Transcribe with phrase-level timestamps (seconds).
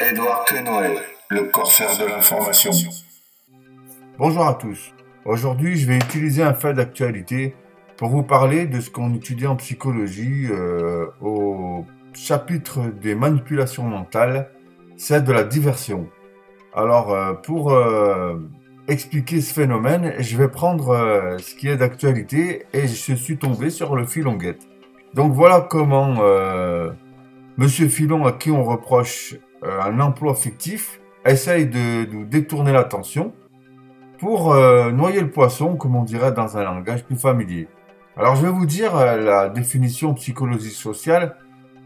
[0.00, 0.98] Édouard Quenoy,
[1.30, 2.70] le corsaire de l'information.
[4.18, 4.92] Bonjour à tous.
[5.24, 7.54] Aujourd'hui, je vais utiliser un fait d'actualité
[7.96, 14.50] pour vous parler de ce qu'on étudie en psychologie euh, au chapitre des manipulations mentales,
[14.96, 16.08] c'est de la diversion.
[16.74, 18.36] Alors, euh, pour euh,
[18.88, 23.96] expliquer ce phénomène, je vais prendre ce qui est d'actualité et je suis tombé sur
[23.96, 24.66] le filonguette.
[25.14, 26.14] Donc voilà comment
[27.56, 33.32] Monsieur Filon, à qui on reproche un emploi fictif, essaye de, de détourner l'attention
[34.18, 37.68] pour noyer le poisson, comme on dirait dans un langage plus familier.
[38.18, 41.36] Alors je vais vous dire euh, la définition psychologie sociale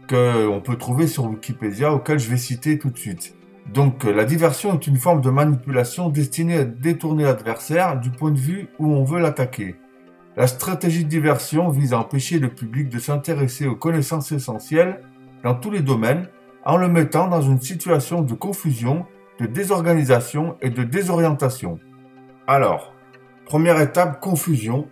[0.09, 3.35] qu'on peut trouver sur Wikipédia, auquel je vais citer tout de suite.
[3.67, 8.31] Donc euh, la diversion est une forme de manipulation destinée à détourner l'adversaire du point
[8.31, 9.75] de vue où on veut l'attaquer.
[10.35, 15.01] La stratégie de diversion vise à empêcher le public de s'intéresser aux connaissances essentielles
[15.43, 16.27] dans tous les domaines
[16.63, 19.05] en le mettant dans une situation de confusion,
[19.39, 21.79] de désorganisation et de désorientation.
[22.47, 22.93] Alors,
[23.45, 24.87] première étape, confusion.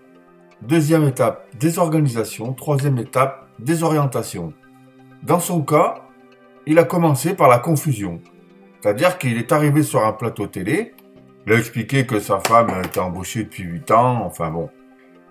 [0.62, 2.53] Deuxième étape, désorganisation.
[2.53, 4.53] Troisième étape, désorientation.
[5.23, 6.06] Dans son cas,
[6.66, 8.20] il a commencé par la confusion.
[8.81, 10.94] C'est-à-dire qu'il est arrivé sur un plateau télé,
[11.45, 14.69] il a expliqué que sa femme était embauchée depuis 8 ans, enfin bon.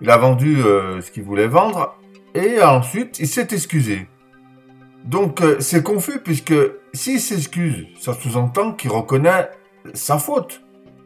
[0.01, 1.97] Il a vendu euh, ce qu'il voulait vendre,
[2.33, 4.07] et ensuite il s'est excusé.
[5.05, 6.53] Donc euh, c'est confus puisque
[6.93, 9.49] s'il s'excuse, ça sous-entend qu'il reconnaît
[9.93, 10.61] sa faute.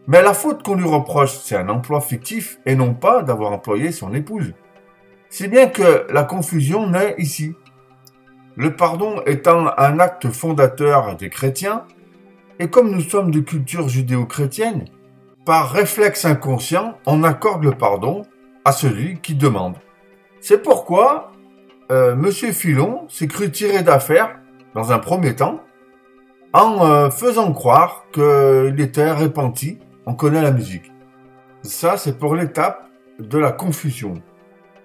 [0.07, 3.91] Mais la faute qu'on lui reproche, c'est un emploi fictif et non pas d'avoir employé
[3.91, 4.53] son épouse.
[5.29, 7.55] Si bien que la confusion naît ici.
[8.55, 11.85] Le pardon étant un acte fondateur des chrétiens,
[12.59, 14.85] et comme nous sommes de culture judéo-chrétienne,
[15.45, 18.23] par réflexe inconscient, on accorde le pardon
[18.65, 19.75] à celui qui demande.
[20.39, 21.31] C'est pourquoi
[21.91, 24.39] euh, Monsieur Filon s'est cru tiré d'affaire,
[24.73, 25.61] dans un premier temps,
[26.53, 30.91] en euh, faisant croire qu'il était repenti on connaît la musique.
[31.61, 32.89] Ça, c'est pour l'étape
[33.19, 34.15] de la confusion.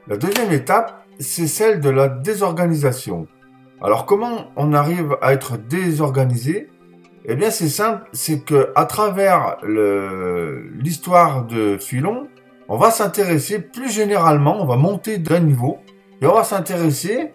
[0.06, 3.26] La deuxième étape, c'est celle de la désorganisation.
[3.82, 6.70] Alors comment on arrive à être désorganisé?
[7.30, 12.26] Eh bien c'est simple, c'est que à travers l'histoire de Philon,
[12.68, 15.78] on va s'intéresser plus généralement, on va monter d'un niveau
[16.22, 17.34] et on va s'intéresser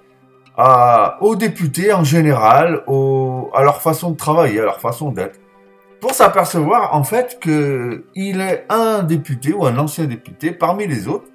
[1.22, 5.40] aux députés en général, à leur façon de travailler, à leur façon d'être
[6.04, 11.30] pour s'apercevoir en fait qu'il est un député ou un ancien député parmi les autres,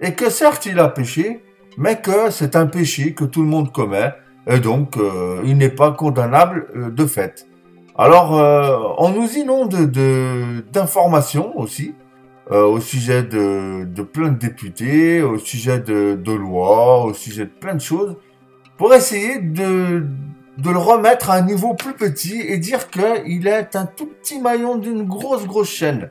[0.00, 1.42] et que certes il a péché,
[1.76, 4.12] mais que c'est un péché que tout le monde commet,
[4.46, 7.48] et donc euh, il n'est pas condamnable euh, de fait.
[7.96, 9.74] Alors euh, on nous inonde
[10.72, 11.94] d'informations aussi
[12.50, 17.74] au sujet de, plein de députés, au sujet de, de lois, au sujet de plein
[17.74, 18.16] de choses,
[18.76, 20.04] pour essayer de
[20.58, 24.40] de le remettre à un niveau plus petit et dire qu'il est un tout petit
[24.40, 26.10] maillon d'une grosse grosse chaîne.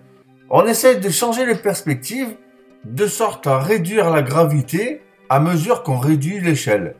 [0.49, 2.35] On essaie de changer les perspectives
[2.83, 6.95] de sorte à réduire la gravité à mesure qu'on réduit l'échelle.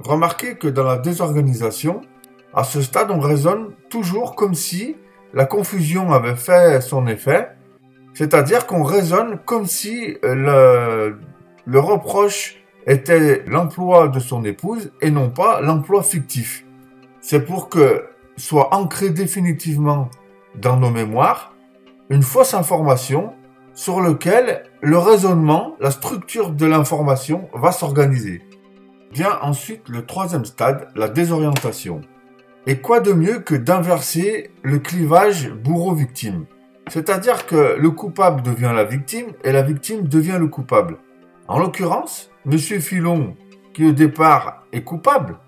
[0.00, 2.00] Remarquez que dans la désorganisation,
[2.56, 4.96] à ce stade, on raisonne toujours comme si
[5.34, 7.50] la confusion avait fait son effet,
[8.14, 11.18] c'est-à-dire qu'on raisonne comme si le,
[11.66, 12.56] le reproche
[12.86, 16.66] était l'emploi de son épouse et non pas l'emploi fictif
[17.26, 18.06] c'est pour que
[18.36, 20.08] soit ancré définitivement
[20.54, 21.56] dans nos mémoires
[22.08, 23.32] une fausse information
[23.74, 28.42] sur lequel le raisonnement, la structure de l'information va s'organiser.
[29.12, 32.00] Vient ensuite le troisième stade, la désorientation.
[32.68, 36.46] Et quoi de mieux que d'inverser le clivage bourreau-victime?
[36.88, 40.98] C'est-à-dire que le coupable devient la victime et la victime devient le coupable.
[41.46, 43.36] En l'occurrence, Monsieur Filon,
[43.72, 45.38] qui au départ est coupable,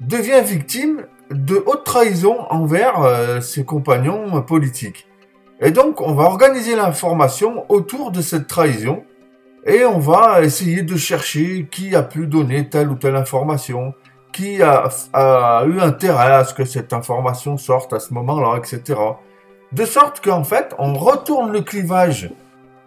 [0.00, 5.08] devient victime de haute trahison envers euh, ses compagnons politiques.
[5.60, 9.02] Et donc, on va organiser l'information autour de cette trahison
[9.66, 13.94] et on va essayer de chercher qui a pu donner telle ou telle information,
[14.32, 14.88] qui a,
[15.66, 18.98] eu intérêt à ce que cette information sorte à ce moment-là, etc.
[19.72, 22.30] De sorte qu'en fait, on retourne le clivage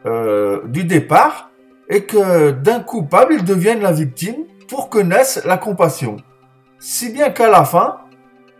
[0.06, 1.52] euh, du départ
[1.90, 6.18] et que d'un coupable, il devienne la victime pour que naisse la compassion.
[6.80, 7.98] Si bien qu'à la fin,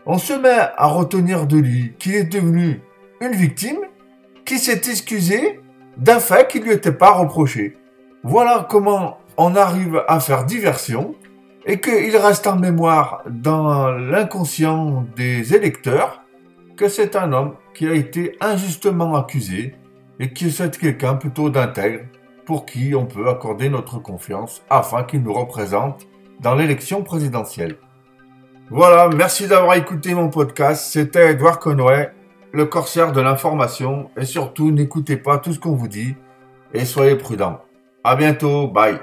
[0.06, 2.82] on se met à retenir de lui qu'il est devenu
[3.22, 3.80] une victime
[4.46, 5.60] qui s'est excusé
[5.98, 7.78] d'un fait qui lui était pas reproché.
[8.24, 11.16] Voilà comment on arrive à faire diversion
[11.66, 16.22] et qu'il reste en mémoire dans l'inconscient des électeurs
[16.78, 19.76] que c'est un homme qui a été injustement accusé
[20.20, 22.04] et qui est quelqu'un plutôt d'intègre
[22.46, 26.08] pour qui on peut accorder notre confiance afin qu'ils nous représentent
[26.40, 27.78] dans l'élection présidentielle.
[28.70, 30.92] Voilà, merci d'avoir écouté mon podcast.
[30.92, 32.12] C'était Edouard Conway,
[32.52, 34.10] le corsaire de l'information.
[34.18, 36.16] Et surtout, n'écoutez pas tout ce qu'on vous dit
[36.74, 37.62] et soyez prudents.
[38.04, 39.00] À bientôt, bye.